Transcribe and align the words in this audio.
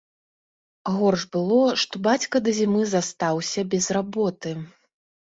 Горш 0.99 1.25
было, 1.35 1.59
што 1.81 1.99
бацька 2.07 2.41
да 2.45 2.51
зімы 2.59 2.81
застаўся 2.93 3.65
без 3.75 3.85
работы. 3.99 4.55